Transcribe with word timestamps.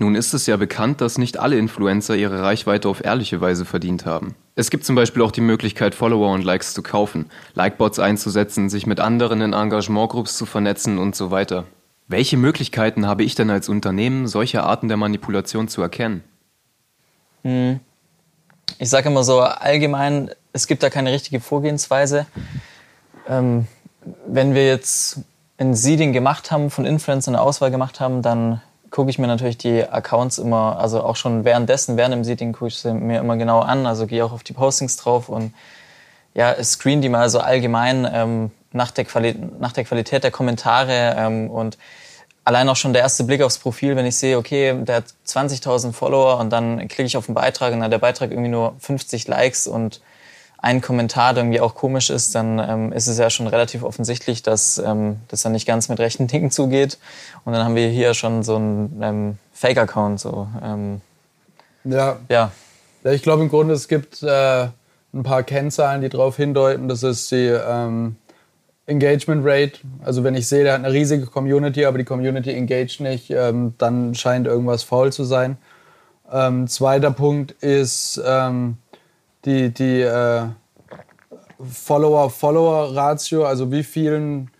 Nun 0.00 0.14
ist 0.14 0.32
es 0.32 0.46
ja 0.46 0.56
bekannt, 0.56 1.00
dass 1.00 1.18
nicht 1.18 1.38
alle 1.38 1.58
Influencer 1.58 2.14
ihre 2.14 2.40
Reichweite 2.40 2.88
auf 2.88 3.04
ehrliche 3.04 3.40
Weise 3.40 3.64
verdient 3.64 4.06
haben. 4.06 4.36
Es 4.54 4.70
gibt 4.70 4.84
zum 4.84 4.94
Beispiel 4.94 5.22
auch 5.22 5.32
die 5.32 5.40
Möglichkeit, 5.40 5.94
Follower 5.94 6.32
und 6.32 6.44
Likes 6.44 6.72
zu 6.72 6.82
kaufen, 6.82 7.26
Likebots 7.54 7.98
einzusetzen, 7.98 8.70
sich 8.70 8.86
mit 8.86 9.00
anderen 9.00 9.40
in 9.40 9.52
Engagementgroups 9.52 10.36
zu 10.36 10.46
vernetzen 10.46 10.98
und 10.98 11.16
so 11.16 11.32
weiter. 11.32 11.64
Welche 12.06 12.36
Möglichkeiten 12.36 13.06
habe 13.06 13.24
ich 13.24 13.34
denn 13.34 13.50
als 13.50 13.68
Unternehmen, 13.68 14.28
solche 14.28 14.62
Arten 14.62 14.86
der 14.86 14.96
Manipulation 14.96 15.66
zu 15.66 15.82
erkennen? 15.82 16.22
Hm. 17.42 17.80
Ich 18.78 18.90
sage 18.90 19.08
immer 19.08 19.24
so 19.24 19.40
allgemein, 19.40 20.30
es 20.52 20.68
gibt 20.68 20.82
da 20.84 20.90
keine 20.90 21.12
richtige 21.12 21.40
Vorgehensweise. 21.40 22.26
Ähm, 23.28 23.66
wenn 24.26 24.54
wir 24.54 24.66
jetzt 24.66 25.20
ein 25.58 25.74
Seeding 25.74 26.12
gemacht 26.12 26.52
haben, 26.52 26.70
von 26.70 26.86
Influencern 26.86 27.34
eine 27.34 27.42
Auswahl 27.42 27.72
gemacht 27.72 27.98
haben, 27.98 28.22
dann 28.22 28.62
gucke 28.98 29.10
ich 29.10 29.18
mir 29.20 29.28
natürlich 29.28 29.58
die 29.58 29.84
Accounts 29.84 30.38
immer, 30.38 30.76
also 30.76 31.04
auch 31.04 31.14
schon 31.14 31.44
währenddessen, 31.44 31.96
während 31.96 32.12
dem 32.14 32.24
Seeding 32.24 32.52
gucke 32.52 32.66
ich 32.66 32.78
sie 32.78 32.92
mir 32.92 33.20
immer 33.20 33.36
genau 33.36 33.60
an, 33.60 33.86
also 33.86 34.08
gehe 34.08 34.24
auch 34.24 34.32
auf 34.32 34.42
die 34.42 34.52
Postings 34.52 34.96
drauf 34.96 35.28
und 35.28 35.54
ja, 36.34 36.60
screen 36.64 37.00
die 37.00 37.08
mal 37.08 37.30
so 37.30 37.38
allgemein 37.38 38.10
ähm, 38.12 38.50
nach, 38.72 38.90
der 38.90 39.06
nach 39.60 39.70
der 39.70 39.84
Qualität 39.84 40.24
der 40.24 40.32
Kommentare 40.32 41.14
ähm, 41.16 41.48
und 41.48 41.78
allein 42.42 42.68
auch 42.68 42.74
schon 42.74 42.92
der 42.92 43.02
erste 43.02 43.22
Blick 43.22 43.40
aufs 43.40 43.58
Profil, 43.58 43.94
wenn 43.94 44.04
ich 44.04 44.16
sehe, 44.16 44.36
okay, 44.36 44.74
der 44.82 44.96
hat 44.96 45.04
20.000 45.28 45.92
Follower 45.92 46.40
und 46.40 46.50
dann 46.50 46.78
klicke 46.88 47.04
ich 47.04 47.16
auf 47.16 47.26
den 47.26 47.36
Beitrag 47.36 47.68
und 47.72 47.78
dann 47.78 47.84
hat 47.84 47.92
der 47.92 47.98
Beitrag 47.98 48.32
irgendwie 48.32 48.50
nur 48.50 48.74
50 48.80 49.28
Likes 49.28 49.68
und 49.68 50.00
ein 50.60 50.80
Kommentar, 50.80 51.34
der 51.34 51.44
irgendwie 51.44 51.60
auch 51.60 51.76
komisch 51.76 52.10
ist, 52.10 52.34
dann 52.34 52.58
ähm, 52.58 52.92
ist 52.92 53.06
es 53.06 53.16
ja 53.16 53.30
schon 53.30 53.46
relativ 53.46 53.84
offensichtlich, 53.84 54.42
dass 54.42 54.78
ähm, 54.78 55.18
das 55.28 55.42
dann 55.42 55.52
nicht 55.52 55.66
ganz 55.66 55.88
mit 55.88 56.00
rechten 56.00 56.26
Dingen 56.26 56.50
zugeht. 56.50 56.98
Und 57.44 57.52
dann 57.52 57.64
haben 57.64 57.76
wir 57.76 57.88
hier 57.88 58.12
schon 58.14 58.42
so 58.42 58.56
einen 58.56 59.00
ähm, 59.00 59.38
Fake-Account. 59.52 60.18
So, 60.18 60.48
ähm, 60.62 61.00
ja. 61.84 62.16
ja. 62.28 62.50
ja. 63.04 63.12
Ich 63.12 63.22
glaube 63.22 63.42
im 63.42 63.48
Grunde, 63.48 63.74
es 63.74 63.86
gibt 63.86 64.20
äh, 64.24 64.66
ein 65.14 65.22
paar 65.22 65.44
Kennzahlen, 65.44 66.02
die 66.02 66.08
darauf 66.08 66.36
hindeuten. 66.36 66.88
Das 66.88 67.04
ist 67.04 67.30
die 67.30 67.46
ähm, 67.46 68.16
Engagement 68.86 69.42
Rate. 69.44 69.78
Also 70.04 70.24
wenn 70.24 70.34
ich 70.34 70.48
sehe, 70.48 70.64
der 70.64 70.72
hat 70.72 70.84
eine 70.84 70.92
riesige 70.92 71.26
Community, 71.26 71.84
aber 71.84 71.98
die 71.98 72.04
Community 72.04 72.52
engaged 72.52 73.00
nicht, 73.00 73.30
ähm, 73.30 73.74
dann 73.78 74.16
scheint 74.16 74.48
irgendwas 74.48 74.82
faul 74.82 75.12
zu 75.12 75.24
sein. 75.24 75.56
Zweiter 76.66 77.10
Punkt 77.10 77.52
ist 77.62 78.20
die, 79.48 79.70
die 79.70 80.02
äh, 80.02 80.42
Follower-Follower-Ratio, 81.58 83.44
also 83.44 83.72
wie 83.72 83.82
vielen 83.82 84.50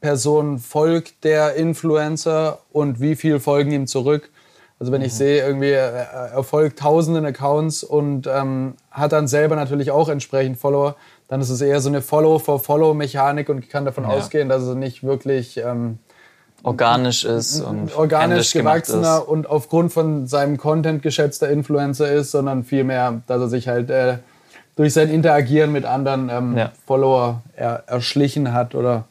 Personen 0.00 0.58
folgt 0.58 1.24
der 1.24 1.54
Influencer 1.54 2.58
und 2.72 3.00
wie 3.00 3.16
viel 3.16 3.40
folgen 3.40 3.72
ihm 3.72 3.86
zurück. 3.86 4.30
Also 4.78 4.90
wenn 4.90 5.00
mhm. 5.00 5.06
ich 5.06 5.14
sehe, 5.14 5.44
irgendwie 5.44 5.70
er 5.70 6.42
folgt 6.42 6.80
tausenden 6.80 7.24
Accounts 7.24 7.84
und 7.84 8.26
ähm, 8.26 8.74
hat 8.90 9.12
dann 9.12 9.28
selber 9.28 9.54
natürlich 9.54 9.92
auch 9.92 10.08
entsprechend 10.08 10.58
Follower, 10.58 10.96
dann 11.28 11.40
ist 11.40 11.50
es 11.50 11.60
eher 11.60 11.80
so 11.80 11.88
eine 11.88 12.02
Follow-for-Follow-Mechanik 12.02 13.48
und 13.48 13.58
ich 13.58 13.68
kann 13.68 13.84
davon 13.84 14.04
ja. 14.04 14.10
ausgehen, 14.10 14.48
dass 14.48 14.62
es 14.64 14.74
nicht 14.74 15.04
wirklich 15.04 15.56
ähm, 15.58 15.98
organisch 16.64 17.24
ist 17.24 17.60
und 17.60 17.96
organisch 17.96 18.52
gewachsener 18.52 19.28
und 19.28 19.48
aufgrund 19.48 19.92
von 19.92 20.26
seinem 20.26 20.58
Content 20.58 21.02
geschätzter 21.02 21.48
Influencer 21.48 22.10
ist, 22.12 22.30
sondern 22.30 22.64
vielmehr, 22.64 23.22
dass 23.26 23.40
er 23.40 23.48
sich 23.48 23.68
halt 23.68 23.90
äh, 23.90 24.18
durch 24.76 24.92
sein 24.94 25.10
Interagieren 25.10 25.72
mit 25.72 25.84
anderen 25.84 26.28
ähm, 26.28 26.56
ja. 26.56 26.72
Follower 26.86 27.42
er, 27.56 27.84
erschlichen 27.86 28.52
hat 28.52 28.74
oder 28.74 29.04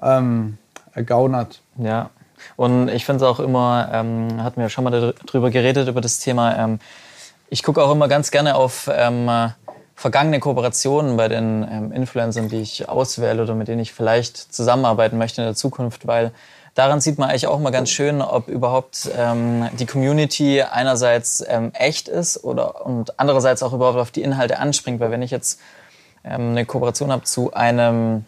ähm, 0.00 0.58
ergaunert. 0.94 1.60
Ja, 1.78 2.10
und 2.56 2.88
ich 2.88 3.04
finde 3.04 3.24
es 3.24 3.30
auch 3.30 3.40
immer, 3.40 3.88
ähm, 3.92 4.42
hatten 4.42 4.60
wir 4.60 4.68
schon 4.68 4.84
mal 4.84 5.14
darüber 5.26 5.50
geredet, 5.50 5.88
über 5.88 6.00
das 6.00 6.18
Thema, 6.18 6.56
ähm, 6.56 6.78
ich 7.48 7.62
gucke 7.62 7.82
auch 7.82 7.92
immer 7.92 8.08
ganz 8.08 8.30
gerne 8.30 8.56
auf 8.56 8.90
ähm, 8.92 9.28
vergangene 9.96 10.40
Kooperationen 10.40 11.16
bei 11.16 11.28
den 11.28 11.66
ähm, 11.68 11.90
Influencern, 11.90 12.48
die 12.48 12.60
ich 12.60 12.88
auswähle 12.88 13.42
oder 13.42 13.54
mit 13.54 13.66
denen 13.66 13.80
ich 13.80 13.94
vielleicht 13.94 14.36
zusammenarbeiten 14.54 15.16
möchte 15.16 15.40
in 15.40 15.46
der 15.46 15.56
Zukunft, 15.56 16.06
weil 16.06 16.32
daran 16.74 17.00
sieht 17.00 17.18
man 17.18 17.30
eigentlich 17.30 17.46
auch 17.46 17.58
mal 17.58 17.70
ganz 17.70 17.88
schön, 17.88 18.20
ob 18.20 18.48
überhaupt 18.48 19.10
ähm, 19.16 19.68
die 19.78 19.86
Community 19.86 20.62
einerseits 20.62 21.42
ähm, 21.48 21.72
echt 21.72 22.08
ist 22.08 22.44
oder 22.44 22.84
und 22.84 23.18
andererseits 23.18 23.62
auch 23.62 23.72
überhaupt 23.72 23.98
auf 23.98 24.10
die 24.10 24.22
Inhalte 24.22 24.58
anspringt. 24.58 25.00
Weil 25.00 25.10
wenn 25.10 25.22
ich 25.22 25.30
jetzt 25.30 25.60
ähm, 26.22 26.50
eine 26.50 26.66
Kooperation 26.66 27.10
habe 27.10 27.24
zu 27.24 27.54
einem, 27.54 28.26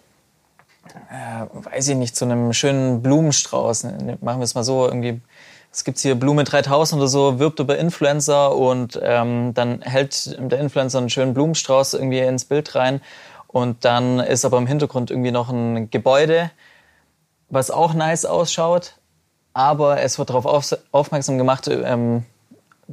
äh, 1.10 1.70
weiß 1.70 1.88
ich 1.88 1.96
nicht, 1.96 2.16
zu 2.16 2.24
einem 2.24 2.54
schönen 2.54 3.02
Blumenstrauß, 3.02 3.84
ne, 3.84 3.92
ne, 4.02 4.18
machen 4.22 4.40
wir 4.40 4.44
es 4.44 4.54
mal 4.54 4.64
so, 4.64 4.86
irgendwie 4.86 5.20
es 5.70 5.84
gibt 5.84 5.98
hier 5.98 6.14
Blume 6.14 6.44
3000 6.44 7.00
oder 7.00 7.08
so, 7.08 7.38
wirbt 7.38 7.60
über 7.60 7.78
Influencer 7.78 8.56
und 8.56 8.98
ähm, 9.02 9.52
dann 9.54 9.82
hält 9.82 10.38
der 10.38 10.58
Influencer 10.58 10.98
einen 10.98 11.10
schönen 11.10 11.34
Blumenstrauß 11.34 11.94
irgendwie 11.94 12.20
ins 12.20 12.44
Bild 12.44 12.74
rein 12.74 13.00
und 13.46 13.84
dann 13.84 14.20
ist 14.20 14.44
aber 14.44 14.58
im 14.58 14.66
Hintergrund 14.66 15.10
irgendwie 15.10 15.30
noch 15.30 15.50
ein 15.50 15.90
Gebäude 15.90 16.50
was 17.50 17.70
auch 17.70 17.94
nice 17.94 18.24
ausschaut, 18.24 18.94
aber 19.52 20.00
es 20.00 20.18
wird 20.18 20.30
darauf 20.30 20.46
auf, 20.46 20.76
aufmerksam 20.92 21.38
gemacht, 21.38 21.68
ähm, 21.68 22.24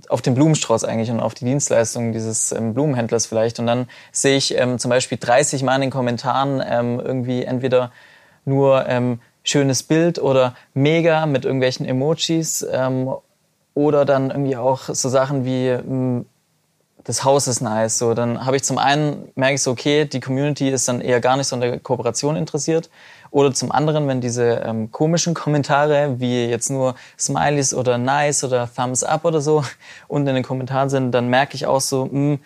auf 0.09 0.21
den 0.21 0.35
Blumenstrauß 0.35 0.83
eigentlich 0.83 1.09
und 1.11 1.19
auf 1.19 1.33
die 1.33 1.45
Dienstleistung 1.45 2.11
dieses 2.11 2.51
ähm, 2.51 2.73
Blumenhändlers 2.73 3.27
vielleicht. 3.27 3.59
Und 3.59 3.67
dann 3.67 3.87
sehe 4.11 4.35
ich 4.35 4.57
ähm, 4.57 4.77
zum 4.77 4.89
Beispiel 4.89 5.17
30 5.17 5.63
Mal 5.63 5.75
in 5.75 5.81
den 5.81 5.91
Kommentaren 5.91 6.61
ähm, 6.65 6.99
irgendwie 6.99 7.43
entweder 7.43 7.91
nur 8.43 8.87
ähm, 8.87 9.21
schönes 9.45 9.83
Bild 9.83 10.19
oder 10.19 10.55
mega 10.73 11.25
mit 11.25 11.45
irgendwelchen 11.45 11.85
Emojis 11.85 12.67
ähm, 12.69 13.13
oder 13.73 14.03
dann 14.03 14.31
irgendwie 14.31 14.57
auch 14.57 14.81
so 14.89 15.07
Sachen 15.07 15.45
wie 15.45 15.67
ähm, 15.67 16.25
das 17.05 17.23
Haus 17.23 17.47
ist 17.47 17.61
nice. 17.61 17.99
So, 17.99 18.13
dann 18.13 18.45
habe 18.45 18.57
ich 18.57 18.63
zum 18.63 18.77
einen 18.77 19.29
merke 19.35 19.55
ich 19.55 19.61
so, 19.61 19.71
okay, 19.71 20.05
die 20.05 20.19
Community 20.19 20.69
ist 20.69 20.87
dann 20.87 21.01
eher 21.01 21.21
gar 21.21 21.37
nicht 21.37 21.47
so 21.47 21.55
an 21.55 21.61
der 21.61 21.79
Kooperation 21.79 22.35
interessiert. 22.35 22.89
Oder 23.29 23.53
zum 23.53 23.71
anderen, 23.71 24.07
wenn 24.07 24.21
diese 24.21 24.63
ähm, 24.65 24.91
komischen 24.91 25.33
Kommentare, 25.33 26.19
wie 26.19 26.45
jetzt 26.45 26.69
nur 26.69 26.95
Smileys 27.19 27.73
oder 27.73 27.97
Nice 27.97 28.43
oder 28.43 28.67
Thumbs 28.73 29.03
Up 29.03 29.23
oder 29.23 29.39
so, 29.39 29.63
unten 30.07 30.29
in 30.29 30.35
den 30.35 30.43
Kommentaren 30.43 30.89
sind, 30.89 31.11
dann 31.11 31.29
merke 31.29 31.55
ich 31.55 31.67
auch 31.67 31.81
so, 31.81 32.05
mh, 32.05 32.11
hm, 32.11 32.39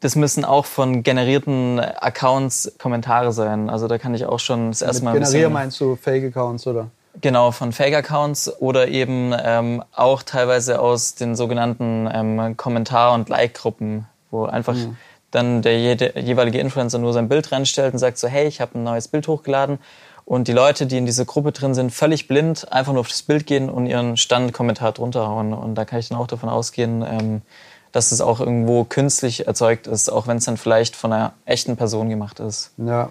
das 0.00 0.16
müssen 0.16 0.44
auch 0.44 0.66
von 0.66 1.02
generierten 1.02 1.78
Accounts 1.78 2.72
Kommentare 2.78 3.32
sein. 3.32 3.70
Also 3.70 3.86
da 3.86 3.98
kann 3.98 4.14
ich 4.14 4.26
auch 4.26 4.40
schon 4.40 4.70
das 4.70 4.82
erste 4.82 5.04
Mal. 5.04 5.12
Generier 5.12 5.50
meinst 5.50 5.80
du 5.80 5.96
Fake-Accounts 5.96 6.66
oder? 6.66 6.90
Genau, 7.20 7.50
von 7.50 7.72
Fake-Accounts 7.72 8.60
oder 8.60 8.88
eben 8.88 9.34
ähm, 9.42 9.82
auch 9.94 10.22
teilweise 10.22 10.80
aus 10.80 11.14
den 11.16 11.34
sogenannten 11.34 12.08
ähm, 12.12 12.56
Kommentar- 12.56 13.12
und 13.14 13.28
Like-Gruppen, 13.28 14.06
wo 14.30 14.44
einfach 14.44 14.74
mhm 14.74 14.96
dann 15.30 15.62
der 15.62 15.78
jeweilige 15.78 16.58
Influencer 16.58 16.98
nur 16.98 17.12
sein 17.12 17.28
Bild 17.28 17.52
reinstellt 17.52 17.92
und 17.92 17.98
sagt 17.98 18.18
so, 18.18 18.28
hey, 18.28 18.46
ich 18.46 18.60
habe 18.60 18.78
ein 18.78 18.84
neues 18.84 19.08
Bild 19.08 19.28
hochgeladen. 19.28 19.78
Und 20.24 20.48
die 20.48 20.52
Leute, 20.52 20.86
die 20.86 20.98
in 20.98 21.06
dieser 21.06 21.24
Gruppe 21.24 21.52
drin 21.52 21.74
sind, 21.74 21.92
völlig 21.92 22.28
blind, 22.28 22.70
einfach 22.72 22.92
nur 22.92 23.00
auf 23.00 23.08
das 23.08 23.22
Bild 23.22 23.46
gehen 23.46 23.68
und 23.68 23.86
ihren 23.86 24.16
Standkommentar 24.16 24.92
drunter 24.92 25.26
hauen. 25.26 25.52
Und 25.52 25.74
da 25.74 25.84
kann 25.84 25.98
ich 25.98 26.08
dann 26.08 26.18
auch 26.18 26.26
davon 26.26 26.48
ausgehen, 26.48 27.04
ähm, 27.08 27.42
dass 27.92 28.12
es 28.12 28.20
auch 28.20 28.40
irgendwo 28.40 28.84
künstlich 28.84 29.46
erzeugt 29.46 29.86
ist, 29.86 30.10
auch 30.10 30.26
wenn 30.26 30.36
es 30.36 30.44
dann 30.44 30.56
vielleicht 30.56 30.96
von 30.96 31.12
einer 31.12 31.32
echten 31.44 31.76
Person 31.76 32.08
gemacht 32.08 32.40
ist. 32.40 32.72
Ja, 32.76 33.10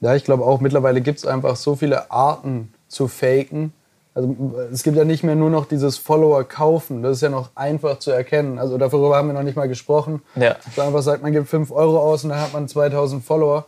ja 0.00 0.14
ich 0.14 0.24
glaube 0.24 0.44
auch 0.44 0.60
mittlerweile 0.60 1.00
gibt 1.00 1.18
es 1.18 1.26
einfach 1.26 1.56
so 1.56 1.76
viele 1.76 2.10
Arten 2.10 2.72
zu 2.88 3.08
faken, 3.08 3.72
also 4.18 4.34
es 4.72 4.82
gibt 4.82 4.96
ja 4.96 5.04
nicht 5.04 5.22
mehr 5.22 5.36
nur 5.36 5.48
noch 5.48 5.66
dieses 5.66 5.96
Follower 5.96 6.42
kaufen. 6.42 7.04
Das 7.04 7.18
ist 7.18 7.20
ja 7.22 7.28
noch 7.28 7.50
einfach 7.54 8.00
zu 8.00 8.10
erkennen. 8.10 8.58
Also 8.58 8.76
darüber 8.76 9.16
haben 9.16 9.28
wir 9.28 9.32
noch 9.32 9.44
nicht 9.44 9.56
mal 9.56 9.68
gesprochen. 9.68 10.22
Ja. 10.34 10.56
So 10.74 10.82
einfach 10.82 11.02
sagt, 11.02 11.22
man 11.22 11.30
gibt 11.30 11.48
5 11.48 11.70
Euro 11.70 12.00
aus 12.00 12.24
und 12.24 12.30
dann 12.30 12.40
hat 12.40 12.52
man 12.52 12.66
2000 12.66 13.24
Follower. 13.24 13.66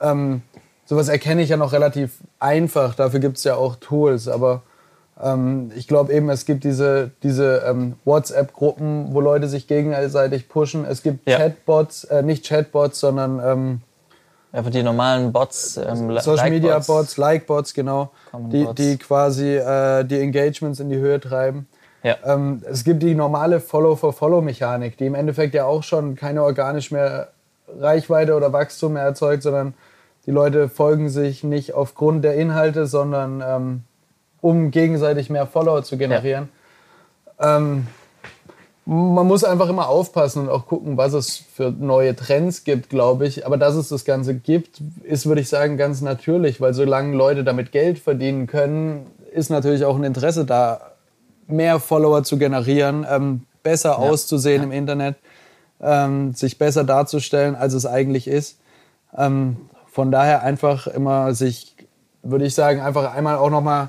Ähm, 0.00 0.40
sowas 0.86 1.08
erkenne 1.08 1.42
ich 1.42 1.50
ja 1.50 1.58
noch 1.58 1.72
relativ 1.72 2.12
einfach. 2.38 2.94
Dafür 2.94 3.20
gibt 3.20 3.36
es 3.36 3.44
ja 3.44 3.56
auch 3.56 3.76
Tools. 3.76 4.26
Aber 4.26 4.62
ähm, 5.22 5.70
ich 5.76 5.88
glaube 5.88 6.12
eben, 6.12 6.28
es 6.30 6.44
gibt 6.44 6.64
diese, 6.64 7.10
diese 7.22 7.62
ähm, 7.66 7.94
WhatsApp-Gruppen, 8.04 9.14
wo 9.14 9.20
Leute 9.20 9.48
sich 9.48 9.66
gegenseitig 9.66 10.48
pushen. 10.48 10.84
Es 10.84 11.02
gibt 11.02 11.28
ja. 11.28 11.38
Chatbots, 11.38 12.04
äh, 12.04 12.22
nicht 12.22 12.46
Chatbots, 12.46 13.00
sondern 13.00 13.40
ähm, 13.44 13.80
Einfach 14.54 14.70
die 14.70 14.84
normalen 14.84 15.32
Bots. 15.32 15.76
Ähm, 15.76 16.16
Social 16.20 16.48
Media 16.48 16.78
Bots, 16.78 17.16
Like 17.16 17.44
Bots, 17.44 17.74
genau. 17.74 18.10
Die, 18.32 18.68
die 18.74 18.98
quasi 18.98 19.56
äh, 19.56 20.04
die 20.04 20.20
Engagements 20.20 20.78
in 20.78 20.90
die 20.90 20.96
Höhe 20.96 21.18
treiben. 21.18 21.66
Ja. 22.04 22.18
Ähm, 22.24 22.62
es 22.70 22.84
gibt 22.84 23.02
die 23.02 23.16
normale 23.16 23.58
Follow-for-Follow-Mechanik, 23.58 24.96
die 24.96 25.06
im 25.06 25.16
Endeffekt 25.16 25.54
ja 25.54 25.64
auch 25.64 25.82
schon 25.82 26.14
keine 26.14 26.44
organisch 26.44 26.92
mehr 26.92 27.32
Reichweite 27.66 28.36
oder 28.36 28.52
Wachstum 28.52 28.92
mehr 28.92 29.02
erzeugt, 29.02 29.42
sondern 29.42 29.74
die 30.26 30.30
Leute 30.30 30.68
folgen 30.68 31.08
sich 31.08 31.42
nicht 31.42 31.74
aufgrund 31.74 32.22
der 32.22 32.36
Inhalte, 32.36 32.86
sondern 32.86 33.42
ähm, 33.44 33.82
um 34.44 34.70
gegenseitig 34.70 35.30
mehr 35.30 35.46
Follower 35.46 35.82
zu 35.84 35.96
generieren. 35.96 36.50
Ja. 37.40 37.56
Ähm, 37.56 37.86
man 38.84 39.26
muss 39.26 39.42
einfach 39.42 39.70
immer 39.70 39.88
aufpassen 39.88 40.42
und 40.42 40.48
auch 40.50 40.66
gucken, 40.66 40.98
was 40.98 41.14
es 41.14 41.38
für 41.38 41.70
neue 41.70 42.14
Trends 42.14 42.62
gibt, 42.62 42.90
glaube 42.90 43.26
ich. 43.26 43.46
Aber 43.46 43.56
dass 43.56 43.74
es 43.74 43.88
das 43.88 44.04
Ganze 44.04 44.34
gibt, 44.34 44.82
ist, 45.02 45.24
würde 45.24 45.40
ich 45.40 45.48
sagen, 45.48 45.78
ganz 45.78 46.02
natürlich, 46.02 46.60
weil 46.60 46.74
solange 46.74 47.16
Leute 47.16 47.42
damit 47.42 47.72
Geld 47.72 47.98
verdienen 47.98 48.46
können, 48.46 49.06
ist 49.32 49.48
natürlich 49.48 49.86
auch 49.86 49.96
ein 49.96 50.04
Interesse 50.04 50.44
da, 50.44 50.92
mehr 51.46 51.80
Follower 51.80 52.22
zu 52.22 52.36
generieren, 52.36 53.06
ähm, 53.10 53.44
besser 53.62 53.92
ja. 53.92 53.96
auszusehen 53.96 54.60
ja. 54.60 54.64
im 54.64 54.72
Internet, 54.72 55.16
ähm, 55.80 56.34
sich 56.34 56.58
besser 56.58 56.84
darzustellen, 56.84 57.54
als 57.54 57.72
es 57.72 57.86
eigentlich 57.86 58.28
ist. 58.28 58.58
Ähm, 59.16 59.56
von 59.90 60.10
daher 60.10 60.42
einfach 60.42 60.86
immer 60.86 61.32
sich, 61.32 61.74
würde 62.22 62.44
ich 62.44 62.54
sagen, 62.54 62.82
einfach 62.82 63.14
einmal 63.14 63.36
auch 63.36 63.50
nochmal 63.50 63.88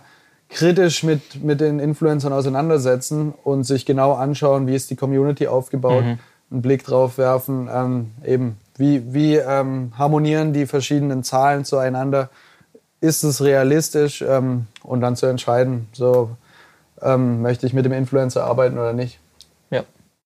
kritisch 0.49 1.03
mit, 1.03 1.43
mit 1.43 1.61
den 1.61 1.79
Influencern 1.79 2.33
auseinandersetzen 2.33 3.33
und 3.43 3.63
sich 3.63 3.85
genau 3.85 4.13
anschauen, 4.13 4.67
wie 4.67 4.75
ist 4.75 4.89
die 4.89 4.95
Community 4.95 5.47
aufgebaut, 5.47 6.03
mhm. 6.03 6.19
einen 6.51 6.61
Blick 6.61 6.83
drauf 6.83 7.17
werfen, 7.17 7.69
ähm, 7.71 8.11
eben 8.23 8.57
wie, 8.77 9.13
wie 9.13 9.35
ähm, 9.35 9.93
harmonieren 9.97 10.53
die 10.53 10.65
verschiedenen 10.65 11.23
Zahlen 11.23 11.65
zueinander, 11.65 12.29
ist 13.01 13.23
es 13.23 13.43
realistisch 13.43 14.21
ähm, 14.21 14.67
und 14.83 15.01
dann 15.01 15.15
zu 15.15 15.25
entscheiden, 15.25 15.87
so 15.91 16.31
ähm, 17.01 17.41
möchte 17.41 17.67
ich 17.67 17.73
mit 17.73 17.85
dem 17.85 17.93
Influencer 17.93 18.43
arbeiten 18.43 18.77
oder 18.77 18.93
nicht. 18.93 19.19